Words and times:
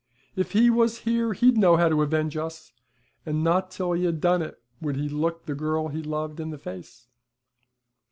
If 0.35 0.53
he 0.53 0.71
was 0.71 1.01
here 1.01 1.33
he'd 1.33 1.59
know 1.59 1.77
how 1.77 1.87
to 1.87 2.01
avenge 2.01 2.35
us, 2.35 2.73
and 3.23 3.43
not 3.43 3.69
till 3.69 3.91
he 3.91 4.05
had 4.05 4.19
done 4.19 4.41
it 4.41 4.59
would 4.81 4.95
he 4.95 5.07
look 5.07 5.45
the 5.45 5.53
girl 5.53 5.89
he 5.89 6.01
loved 6.01 6.39
in 6.39 6.49
the 6.49 6.57
face.' 6.57 7.07